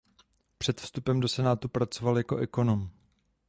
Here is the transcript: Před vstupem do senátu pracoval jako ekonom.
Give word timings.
Před 0.57 0.81
vstupem 0.81 1.19
do 1.19 1.27
senátu 1.27 1.69
pracoval 1.69 2.17
jako 2.17 2.37
ekonom. 2.37 2.89